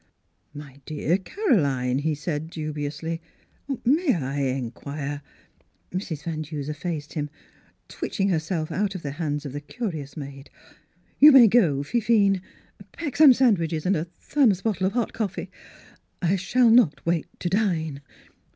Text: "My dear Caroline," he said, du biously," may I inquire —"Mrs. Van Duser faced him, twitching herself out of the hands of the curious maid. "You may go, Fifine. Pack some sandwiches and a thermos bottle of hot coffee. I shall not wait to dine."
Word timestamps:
"My 0.65 0.81
dear 0.87 1.19
Caroline," 1.19 1.99
he 1.99 2.15
said, 2.15 2.49
du 2.49 2.73
biously," 2.73 3.19
may 3.85 4.15
I 4.15 4.37
inquire 4.39 5.21
—"Mrs. 5.91 6.23
Van 6.23 6.41
Duser 6.41 6.73
faced 6.73 7.13
him, 7.13 7.29
twitching 7.87 8.29
herself 8.29 8.71
out 8.71 8.95
of 8.95 9.03
the 9.03 9.11
hands 9.11 9.45
of 9.45 9.53
the 9.53 9.61
curious 9.61 10.17
maid. 10.17 10.49
"You 11.19 11.31
may 11.31 11.47
go, 11.47 11.83
Fifine. 11.83 12.41
Pack 12.93 13.17
some 13.17 13.31
sandwiches 13.31 13.85
and 13.85 13.95
a 13.95 14.05
thermos 14.05 14.63
bottle 14.63 14.87
of 14.87 14.93
hot 14.93 15.13
coffee. 15.13 15.51
I 16.19 16.35
shall 16.35 16.71
not 16.71 17.05
wait 17.05 17.27
to 17.39 17.47
dine." 17.47 18.01